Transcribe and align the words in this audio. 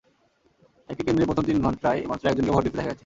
একটি 0.89 1.03
কেন্দ্রে 1.05 1.27
প্রথম 1.29 1.43
তিন 1.49 1.57
ঘণ্টায় 1.65 1.99
মাত্র 2.09 2.23
একজনকে 2.27 2.53
ভোট 2.53 2.63
দিতে 2.65 2.77
দেখা 2.77 2.89
গেছে। 2.89 2.99